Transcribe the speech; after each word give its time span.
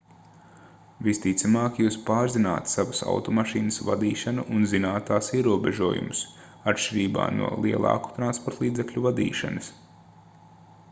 visticamāk 1.07 1.75
jūs 1.81 1.97
pārzināt 2.05 2.71
savas 2.71 3.01
automašīnas 3.11 3.77
vadīšanu 3.89 4.45
un 4.55 4.65
zināt 4.71 5.05
tās 5.09 5.29
ierobežojumus 5.39 6.21
atšķirībā 6.73 7.27
no 7.41 7.51
lielāku 7.67 8.15
transportlīdzekļu 8.17 9.05
vadīšanas 9.09 9.69